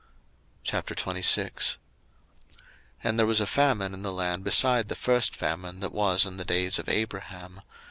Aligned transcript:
01:026:001 0.65 1.77
And 3.03 3.19
there 3.19 3.25
was 3.27 3.39
a 3.39 3.45
famine 3.45 3.93
in 3.93 4.01
the 4.01 4.11
land, 4.11 4.43
beside 4.43 4.87
the 4.89 4.95
first 4.95 5.35
famine 5.35 5.79
that 5.81 5.93
was 5.93 6.25
in 6.25 6.37
the 6.37 6.43
days 6.43 6.79
of 6.79 6.89
Abraham. 6.89 7.61